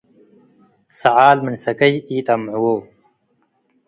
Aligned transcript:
ሰዓል 0.97 1.37
ምን 1.45 1.55
ሰከይ 1.63 1.93
ኢጠምዕዎ። 2.15 2.77